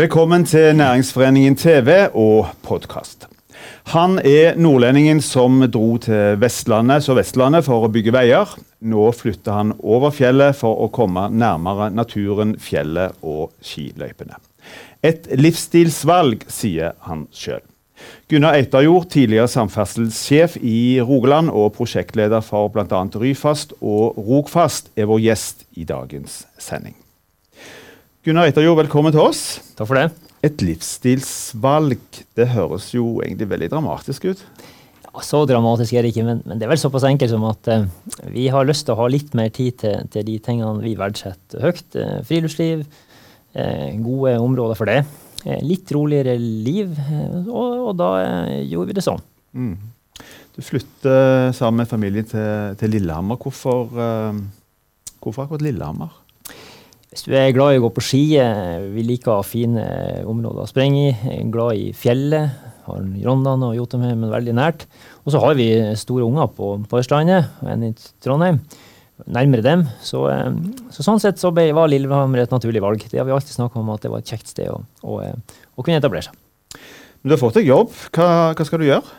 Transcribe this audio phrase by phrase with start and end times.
[0.00, 3.26] Velkommen til Næringsforeningen TV og podkast.
[3.92, 8.54] Han er nordlendingen som dro til Vestlandet, så Vestlandet for å bygge veier.
[8.80, 14.40] Nå flytter han over fjellet for å komme nærmere naturen, fjellet og skiløypene.
[15.04, 17.60] Et livsstilsvalg, sier han sjøl.
[18.32, 23.04] Gunnar Eitajord, tidligere samferdselssjef i Rogaland og prosjektleder for bl.a.
[23.20, 26.96] Ryfast og Rogfast, er vår gjest i dagens sending.
[28.20, 29.38] Gunnar Eiterjord, velkommen til oss.
[29.78, 30.10] Takk for det.
[30.44, 34.42] Et livsstilsvalg, det høres jo egentlig veldig dramatisk ut?
[35.06, 37.70] Ja, så dramatisk er det ikke, men, men det er vel såpass enkelt som at
[37.72, 37.86] eh,
[38.28, 41.64] vi har lyst til å ha litt mer tid til, til de tingene vi verdsetter
[41.64, 41.96] høyt.
[41.96, 42.84] Eh, friluftsliv,
[43.56, 45.00] eh, gode områder for det.
[45.46, 49.24] Eh, litt roligere liv, eh, og, og da eh, gjorde vi det sånn.
[49.56, 49.74] Mm.
[50.58, 53.40] Du flytter sammen med familien til, til Lillehammer.
[53.40, 53.88] Hvorfor,
[55.16, 56.19] hvorfor, akkurat Lillehammer?
[57.10, 58.24] Hvis du er glad i å gå på ski,
[58.94, 59.82] vi liker fine
[60.30, 64.86] områder å sprenge i, er glad i fjellet, har Rondane og Jotunheimen veldig nært.
[65.24, 67.90] Og så har vi store unger på, på Østlandet, en i
[68.22, 68.62] Trondheim
[69.28, 69.84] nærmere dem.
[70.04, 70.50] Så, eh,
[70.94, 73.02] så sånn sett så var Lillehammer et naturlig valg.
[73.10, 75.34] Det har vi alltid snakka om at det var et kjekt sted å, å, eh,
[75.76, 76.34] å, kunne etablere seg.
[77.20, 77.92] Men du har fått deg jobb.
[78.14, 79.18] Hva, hva, skal du gjøre?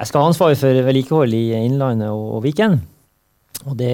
[0.00, 2.80] Jeg skal ha ansvaret for vedlikehold i Innlandet og, og Viken.
[3.68, 3.92] Og det,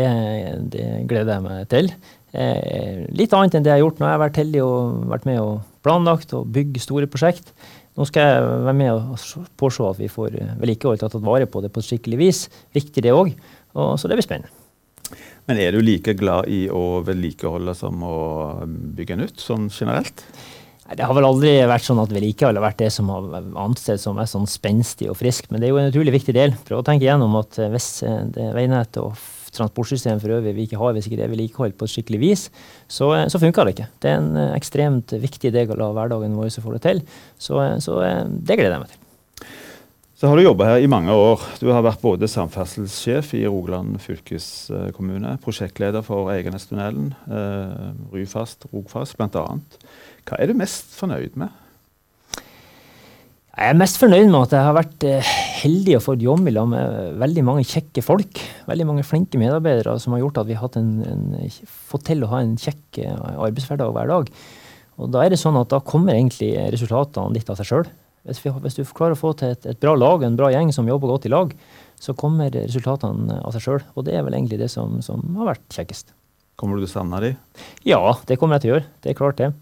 [0.70, 1.90] det, gleder jeg meg til.
[2.36, 4.00] Eh, litt annet enn det jeg har gjort.
[4.00, 5.54] Nå har jeg vært heldig og vært med og
[5.86, 7.54] planlagt og bygge store prosjekt.
[7.96, 11.62] Nå skal jeg være med og påse at vi får vedlikeholdt og tatt vare på
[11.64, 12.42] det på et skikkelig vis.
[12.76, 13.32] Viktig det òg.
[13.72, 14.52] Så det blir spennende.
[15.46, 18.16] Men er du like glad i å vedlikeholde som å
[18.66, 20.24] bygge nytt, sånn generelt?
[20.86, 24.18] Det har vel aldri vært sånn at vedlikehold har vært det som har ansett som
[24.22, 26.54] er sånn spenstig og friskt, men det er jo en utrolig viktig del.
[26.66, 29.16] Prøv å tenke igjennom at eh, hvis eh, det veinettet og
[29.56, 32.47] transportsystem for øvrig vi ikke har, hvis ikke det er vedlikeholdt på et skikkelig vis,
[32.88, 33.88] så, eh, så, funker det ikke.
[34.03, 37.03] Det er en ekstremt viktig del av hverdagen vår som får det til.
[37.38, 39.03] Så, så det gleder jeg meg til.
[40.16, 41.42] Så har du jobba her i mange år.
[41.60, 49.44] Du har vært både samferdselssjef i Rogaland fylkeskommune, prosjektleder for Eiganestunnelen, eh, Ryfast, Rogfast bl.a.
[50.25, 51.52] Hva er du mest fornøyd med?
[53.56, 55.28] Jeg er mest fornøyd med at jeg har vært eh,
[55.62, 58.41] heldig og fått jobb i lag med veldig mange kjekke folk.
[58.69, 61.22] Veldig mange flinke medarbeidere som har gjort at vi har en, en,
[61.65, 63.15] fått til å ha en kjekk eh,
[63.47, 64.28] arbeidshverdag hver dag.
[65.00, 67.89] Og da er det sånn at da kommer egentlig resultatene litt av seg sjøl.
[68.28, 70.93] Hvis, hvis, du klarer å få til et, et, bra lag, en bra gjeng som
[70.93, 71.56] jobber godt i lag,
[71.97, 73.88] så kommer resultatene av seg sjøl.
[73.97, 76.12] Og det er vel egentlig det som, som har vært kjekkest.
[76.61, 77.41] Kommer du til å savne dem?
[77.88, 78.88] Ja, det kommer jeg til å gjøre.
[79.00, 79.53] Det er klart det.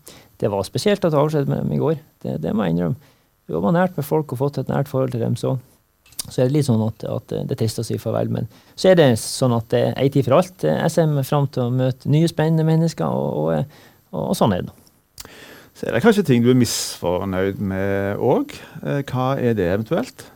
[0.42, 2.00] Det var spesielt at det avskjedde med dem i går.
[2.26, 3.13] Det, det må jeg innrømme.
[3.50, 5.36] Jobba nært med folk og fått et nært forhold til dem.
[5.36, 5.56] Så,
[6.24, 8.32] så er det litt sånn at, at, det trist å si farvel.
[8.32, 10.64] Men så er det sånn at det er ei tid for alt.
[10.64, 13.80] Jeg ser meg fram til å møte nye, spennende mennesker, og, og,
[14.14, 14.78] og, og sånn er det.
[15.74, 18.54] Så er det kanskje ting du er misfornøyd med òg.
[18.84, 20.30] Eh, hva er det eventuelt?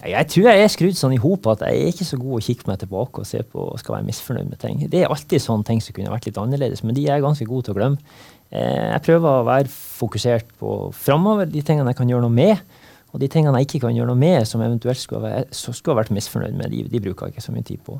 [0.00, 2.44] Jeg tror jeg er skrudd sånn i hop at jeg er ikke så god å
[2.46, 4.78] kikke meg tilbake og se på og skal være misfornøyd med ting.
[4.88, 7.48] Det er alltid sånne ting som kunne vært litt annerledes, men de er jeg ganske
[7.50, 8.14] god til å glemme.
[8.50, 12.78] Eh, jeg prøver å være fokusert på framover, de tingene jeg kan gjøre noe med.
[13.10, 16.00] Og de tingene jeg ikke kan gjøre noe med, som eventuelt skulle, være, skulle ha
[16.02, 17.98] vært misfornøyd med, de, de bruker jeg ikke så mye tid på.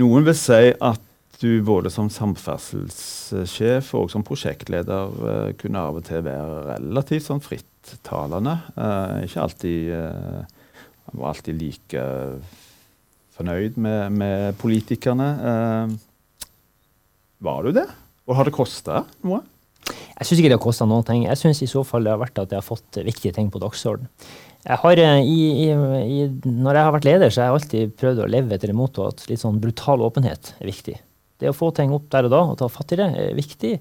[0.00, 1.10] Noen vil si at
[1.40, 7.42] du både som samferdselssjef og som prosjektleder uh, kunne av og til være relativt sånn
[7.44, 8.54] frittalende.
[8.76, 10.44] Uh, ikke alltid uh,
[11.12, 12.04] var alltid like
[13.34, 15.28] fornøyd med, med politikerne.
[17.44, 17.88] var du det?
[18.28, 19.42] Og har det kosta noe?
[19.84, 21.24] Jeg syns ikke det har kosta noen ting.
[21.26, 23.60] Jeg syns i så fall det har vært at jeg har fått viktige ting på
[23.60, 24.08] dagsorden.
[24.64, 28.22] Jeg har, i, i, i, når jeg har vært leder, så har jeg alltid prøvd
[28.24, 30.94] å leve etter det mottoet at litt sånn brutal åpenhet er viktig.
[31.42, 33.74] Det å få ting opp der og da og ta fatt i det er viktig.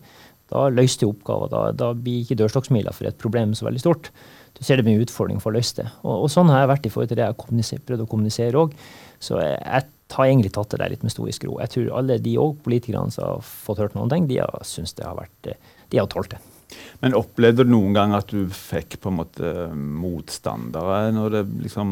[0.52, 1.54] Da løser du oppgaver.
[1.54, 4.12] Da, da blir ikke dørstokksmila for et problem så veldig stort.
[4.58, 5.88] Du ser det med utfordring for å løse det.
[6.04, 8.66] Og, og, sånn har jeg vært i forhold til det jeg har prøvd å kommunisere
[8.66, 8.76] òg.
[9.24, 9.88] Så jeg,
[10.18, 11.60] har egentlig tatt det der litt med stoisk ro.
[11.62, 14.96] Jeg tror alle de òg politikerne som har fått hørt noen ting, de har syntes
[14.98, 15.54] det har vært
[15.92, 16.42] De har tålt det.
[17.04, 21.92] Men opplevde du noen gang at du fikk på en måte motstandere når det liksom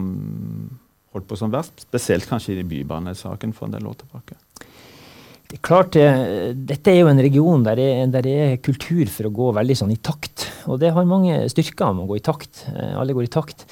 [1.12, 1.84] holdt på som verst?
[1.84, 4.40] Spesielt kanskje i Bybanesaken for en del år tilbake?
[5.52, 9.04] Det er klart, eh, Dette er jo en region der det, der det, er kultur
[9.12, 10.48] for å gå veldig sånn i takt.
[10.72, 12.64] Og det har mange styrker med å gå i takt.
[12.72, 13.66] Eh, alle går i takt.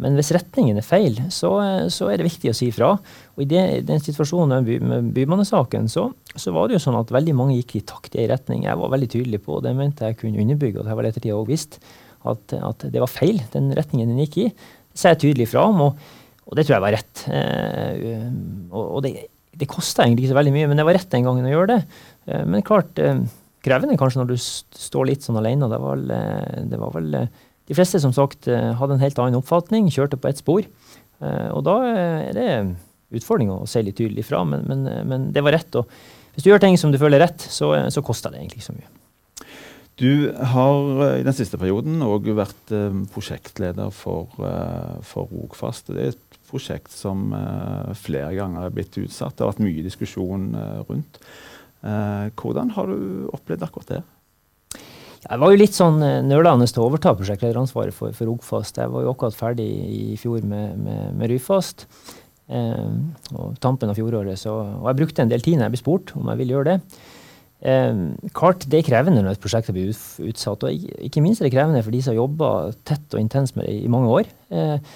[0.00, 2.92] Men hvis retningen er feil, så, eh, så er det viktig å si ifra.
[3.34, 7.36] Og i det, den situasjonen med bymannesaken så, så, var det jo sånn at veldig
[7.36, 8.64] mange gikk i takt en retning.
[8.68, 11.36] Jeg var veldig tydelig på, og det mente jeg kunne underbygge, og det har ettertid
[11.36, 11.78] òg visst,
[12.24, 14.48] at, at, det var feil, den retningen den gikk i.
[14.54, 16.10] Det sa jeg tydelig fra om, og,
[16.48, 17.24] og det tror jeg var rett.
[17.28, 18.26] Eh,
[18.72, 19.16] og, og det
[19.54, 21.70] det kosta egentlig ikke så veldig mye, men det var rett den gangen å gjøre
[21.70, 21.80] det.
[22.26, 23.20] Eh, men klart, eh,
[23.64, 25.70] krevende kanskje når du står litt sånn alene.
[25.70, 26.14] Det var vel,
[26.70, 27.14] det var vel
[27.68, 30.66] De fleste som sagt hadde en helt annen oppfatning, kjørte på ett spor.
[31.24, 32.48] Og da er det
[33.16, 35.78] utfordring å si litt tydelig fra, men, men, men, det var rett.
[35.78, 35.88] Og
[36.34, 38.76] hvis du gjør ting som du føler rett, så, så koster det egentlig ikke så
[38.76, 38.92] mye.
[39.94, 42.72] Du har i den siste perioden òg vært
[43.14, 44.32] prosjektleder for,
[45.06, 45.92] for Rogfast.
[45.94, 47.28] Det er et prosjekt som
[48.02, 49.36] flere ganger er blitt utsatt.
[49.36, 50.48] Det har vært mye diskusjon
[50.88, 51.20] rundt.
[51.84, 54.02] Hvordan har du opplevd akkurat det?
[55.24, 58.76] Jeg var jo litt sånn nølende til å overta prosjektlederansvaret for, for Rogfast.
[58.76, 61.86] Jeg var jo akkurat ferdig i fjor med, med, med Ryfast.
[62.52, 62.88] Eh,
[63.32, 64.36] og tampen av fjoråret.
[64.40, 66.74] Så, og jeg brukte en del tid når jeg ble spurt om jeg ville gjøre
[66.74, 67.00] det.
[67.64, 68.02] Eh,
[68.36, 69.94] klart Det er krevende når et prosjekt blir
[70.28, 72.52] utsatt, og ikke minst er det krevende for de som har jobba
[72.84, 74.30] tett og intenst med det i mange år.
[74.52, 74.94] Eh,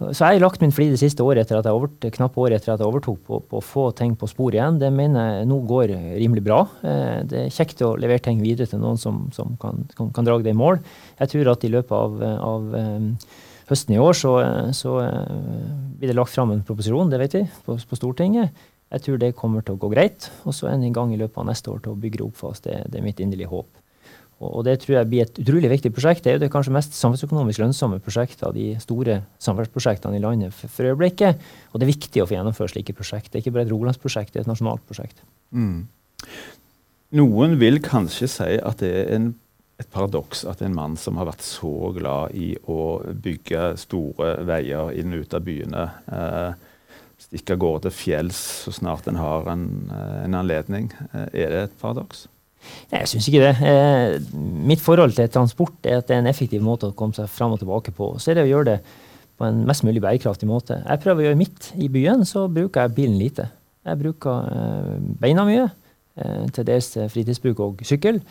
[0.00, 2.56] så jeg har lagt min flid det siste året etter at jeg overtok, knappe året
[2.56, 4.78] etter at jeg overtok på, på å få ting på spor igjen.
[4.80, 6.62] Det mener jeg nå går rimelig bra.
[6.80, 10.24] Eh, det er kjekt å levere ting videre til noen som, som kan, kan, kan,
[10.24, 10.80] drage det i mål.
[11.20, 12.16] Jeg tror at i løpet av,
[12.46, 13.28] av eh,
[13.68, 14.32] høsten i år så,
[14.78, 15.36] så eh,
[16.00, 18.56] blir det lagt fram en proposisjon, det vet vi, på, på, Stortinget.
[18.90, 20.30] Jeg tror det kommer til å gå greit.
[20.48, 22.64] Og så er en gang i løpet av neste år til å bygge opp oss.
[22.64, 23.68] Det, det er mitt inderlige håp.
[24.40, 26.24] Og, det tror jeg blir et utrolig viktig prosjekt.
[26.24, 30.56] Det er jo det kanskje mest samfunnsøkonomisk lønnsomme prosjektet av de store samferdselsprosjektene i landet
[30.56, 31.42] for, øyeblikket.
[31.70, 33.28] Og det er viktig å få gjennomføre slike prosjekt.
[33.28, 35.20] Det er ikke bare et Rolandsprosjekt, det er et nasjonalt prosjekt.
[35.52, 35.84] Mm.
[37.20, 39.30] Noen vil kanskje si at det er en
[39.80, 44.92] et paradoks at en mann som har vært så glad i å bygge store veier
[45.00, 46.50] inn og ut av byene, eh,
[47.20, 50.92] stikke av gårde fjells så snart en har en, eh, en anledning.
[51.14, 52.28] Eh, er det et paradoks?
[52.90, 53.52] Jeg syns ikke det.
[53.66, 54.34] Eh,
[54.66, 57.54] mitt forhold til transport er at det er en effektiv måte å komme seg fram
[57.54, 58.12] og tilbake på.
[58.20, 58.78] Så er det å gjøre det
[59.40, 60.80] på en mest mulig bærekraftig måte.
[60.82, 61.72] Jeg prøver å gjøre mitt.
[61.80, 63.48] I byen så bruker jeg bilen lite.
[63.88, 65.68] Jeg bruker eh, beina mye,
[66.20, 68.22] eh, til dels fritidsbruk og sykkel.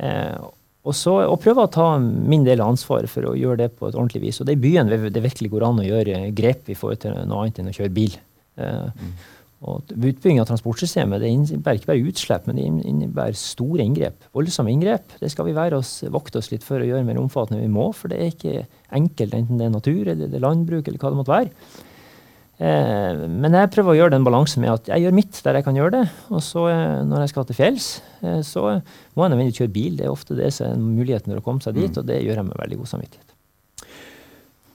[0.00, 3.90] Og, så, og prøver å ta min del av ansvaret for å gjøre det på
[3.90, 4.38] et ordentlig vis.
[4.40, 7.18] Og det er i byen det virkelig går an å gjøre grep i forhold til
[7.28, 8.16] noe annet enn å kjøre bil.
[8.56, 9.10] Mm.
[9.60, 14.24] Og Utbygging av transportsystemet det innebærer ikke bare utslipp, men det innebærer store inngrep.
[14.36, 15.18] Voldsomme inngrep.
[15.20, 17.74] Det skal vi være oss, vokte oss litt for å gjøre mer omfattende enn vi
[17.74, 18.64] må, for det er ikke
[18.96, 21.86] enkelt, enten det er natur eller det er landbruk eller hva det måtte være.
[22.60, 25.66] Eh, men jeg prøver å gjøre den balansen med at jeg gjør mitt der jeg
[25.68, 26.04] kan gjøre det.
[26.32, 27.90] Og så eh, når jeg skal til fjells,
[28.20, 30.00] eh, så må jeg nødvendigvis kjøre bil.
[30.00, 32.00] Det er ofte det som er muligheten for å komme seg dit, mm.
[32.00, 33.36] og det gjør jeg med veldig god samvittighet.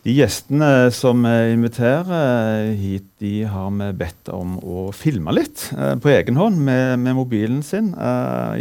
[0.06, 6.12] De gjestene som vi inviterer hit, de har vi bedt om å filme litt på
[6.14, 7.88] egen hånd med, med mobilen sin.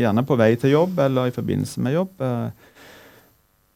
[0.00, 2.24] Gjerne på vei til jobb eller i forbindelse med jobb.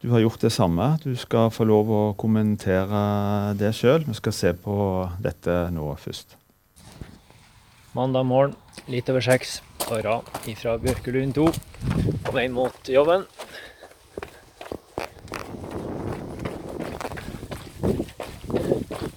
[0.01, 0.87] Du har gjort det samme.
[1.03, 4.01] Du skal få lov å kommentere det sjøl.
[4.07, 4.79] Vi skal se på
[5.21, 6.39] dette nå først.
[7.93, 8.57] Mandag morgen
[8.89, 9.59] litt over seks.
[9.93, 10.23] Ara
[10.57, 11.45] fra Bjørkelund 2
[12.25, 13.29] på vei mot jobben.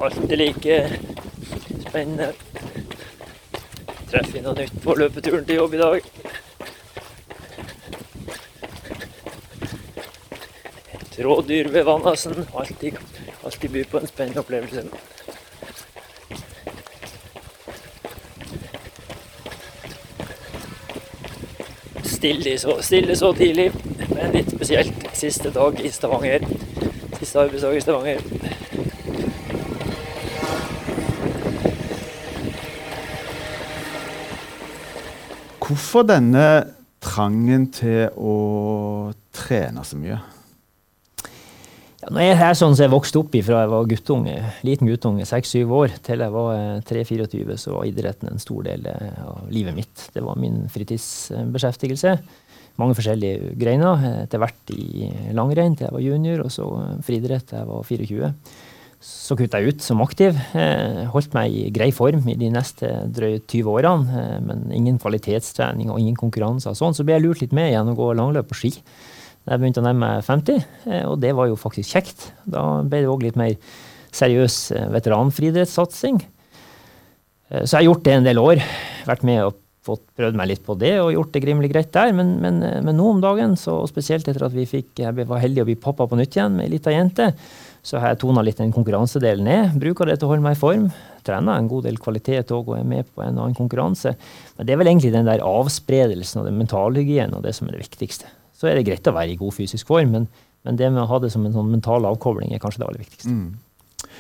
[0.03, 0.79] Alltid like
[1.89, 2.33] spennende.
[4.11, 6.13] Treffer noe nytt på løpeturen til jobb i dag.
[11.23, 12.47] rådyr ved Vannasen.
[12.55, 12.93] Alltid,
[13.45, 14.85] alltid byr på en spennende opplevelse.
[22.05, 23.73] Stille så, stille så tidlig,
[24.15, 26.47] men litt spesielt siste dag i Stavanger.
[27.19, 28.42] Siste arbeidsdag i Stavanger.
[35.63, 36.47] Hvorfor denne
[37.03, 38.37] trangen til å
[39.35, 40.17] trene så mye?
[42.03, 44.35] Ja, jeg er sånn som jeg vokste opp fra jeg var guttunge,
[44.67, 48.89] liten guttunge, seks-syv år, til jeg var 3-24, eh, så var idretten en stor del
[48.91, 50.09] eh, av livet mitt.
[50.11, 52.17] Det var min fritidsbeskjeftigelse.
[52.83, 54.03] Mange forskjellige greiner.
[54.25, 56.67] Etter hvert i langrenn til jeg var junior, og så
[57.07, 58.35] friidrett til jeg var 24.
[59.03, 60.37] Så kutta jeg ut som aktiv.
[61.11, 65.99] Holdt meg i grei form i de neste drøye 20 årene, men ingen kvalitetstrening og
[65.99, 66.77] ingen konkurranser.
[66.79, 68.77] Sånn, så ble jeg lurt litt med igjen å gå langløp på ski
[69.43, 72.29] da jeg begynte å nærme meg 50, eh, og det var jo faktisk kjekt.
[72.47, 73.57] Da ble det òg litt mer
[74.15, 76.21] seriøs eh, veteranfriidrettssatsing.
[76.23, 78.63] Eh, så jeg har gjort det en del år.
[79.09, 82.15] Vært med og fått prøvd meg litt på det og gjort det grimelig greit der.
[82.15, 85.65] Men, men, men nå om dagen, så, spesielt etter at vi fikk, jeg var heldig
[85.65, 87.33] å bli pappa på nytt igjen med ei lita jente,
[87.83, 89.73] så har jeg tona litt den konkurransedelen ned.
[89.83, 90.85] Bruker det til å holde meg i form.
[91.27, 94.15] Trener en god del kvalitet òg og er med på en annen konkurranse.
[94.57, 97.77] Men det er vel egentlig den der avspredelsen og den mentalhygienen og det som er
[97.77, 98.31] det viktigste
[98.63, 100.29] så er det greit å være i god fysisk form, men,
[100.63, 103.03] men det med å ha det som en sånn mental avkobling er kanskje det aller
[103.03, 103.35] viktigste.
[103.35, 104.13] Mm.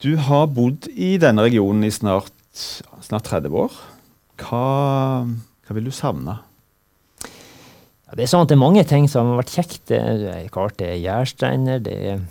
[0.00, 2.32] Du har bodd i denne regionen i snart,
[3.04, 3.74] snart 30 år.
[4.40, 4.62] Hva,
[5.26, 6.38] hva vil du savne?
[8.06, 9.82] Ja, det er sånn at det er mange ting som har vært kjekt.
[9.90, 12.22] Det er klart det er gjærstrender, det er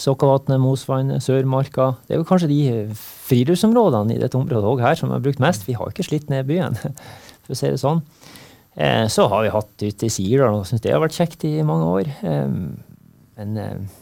[0.00, 1.92] Sokkavatnet, Mosvannet, Sørmarka.
[2.06, 2.60] Det er jo kanskje de
[2.96, 5.66] friluftsområdene i dette området også her som er brukt mest.
[5.68, 6.78] Vi har ikke slitt ned byen,
[7.44, 8.00] for å si det sånn.
[8.72, 11.58] Eh, så har vi hatt ute i Sirdal og syns det har vært kjekt i
[11.66, 12.12] mange år.
[12.24, 12.54] Eh,
[13.36, 13.98] men eh,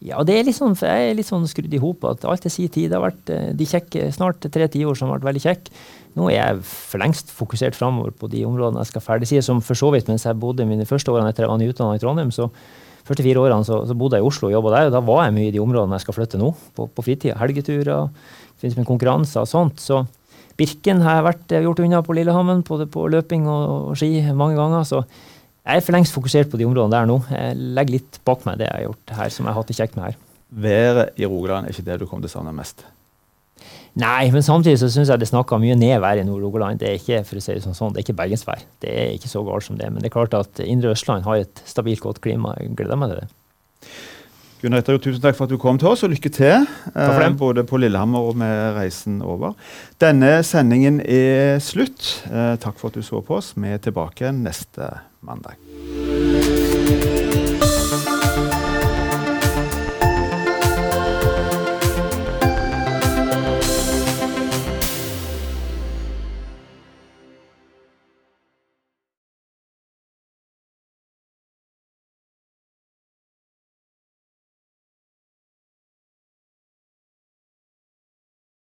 [0.00, 2.52] ja, det er litt sånn, jeg er litt sånn skrudd i hop at alt til
[2.52, 2.92] sin tid.
[2.96, 5.80] Har vært eh, de kjekke, snart tre tiår som har vært veldig kjekke.
[6.16, 9.44] Nå er jeg for lengst fokusert framover på de områdene jeg skal ferdigside.
[9.44, 12.02] Som for så vidt mens jeg bodde mine første årene etter jeg var nyutdanna i
[12.02, 12.48] Trondheim, så
[13.10, 14.88] 44 årene så, så, bodde jeg i Oslo og jobba der.
[14.90, 17.36] og Da var jeg mye i de områdene jeg skal flytte nå, på, på fritida.
[17.40, 18.08] Helgeturer,
[18.60, 19.82] finnes med konkurranser og sånt.
[19.82, 20.04] Så
[20.60, 24.58] Birken har jeg vært gjort unna på Lillehammen, både på løping og, og ski mange
[24.60, 24.86] ganger.
[24.88, 25.04] så
[25.60, 27.18] jeg er for lengst fokusert på de områdene der nå.
[27.30, 29.76] Jeg legger litt bak meg det jeg har gjort her, som jeg har hatt det
[29.76, 30.16] kjekt med her.
[30.50, 32.82] Været i Rogaland er ikke det du kommer til å savne mest?
[33.98, 36.78] Nei, men samtidig så syns jeg det snakker mye ned været i Nord-Rogaland.
[36.78, 38.62] Det er ikke for å si det sånn, sånn, det er ikke bergensvær.
[38.84, 39.90] Det er ikke så galt som det.
[39.90, 42.54] Men det er klart at Indre Østland har et stabilt, godt klima.
[42.60, 43.28] Jeg gleder meg til det.
[44.60, 46.66] Gunnar Etterjord, tusen takk for at du kom til oss, og lykke til.
[46.92, 49.56] Eh, både på Lillehammer og med reisen over.
[50.02, 52.12] Denne sendingen er slutt.
[52.28, 53.54] Eh, takk for at du så på oss.
[53.56, 54.92] Vi er tilbake neste
[55.24, 55.56] mandag.